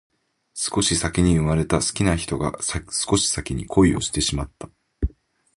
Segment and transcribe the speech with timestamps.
[0.55, 2.57] 少し先に生まれた好きな人が
[2.89, 4.67] 少し先に恋をしてしまった